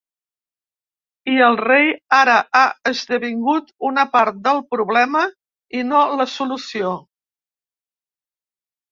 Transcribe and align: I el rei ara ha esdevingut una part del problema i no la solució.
I 1.31 1.33
el 1.47 1.57
rei 1.59 1.89
ara 2.19 2.37
ha 2.59 2.61
esdevingut 2.91 3.69
una 3.89 4.05
part 4.15 4.39
del 4.47 4.61
problema 4.75 5.21
i 5.81 5.83
no 5.91 6.01
la 6.21 6.27
solució. 6.37 6.95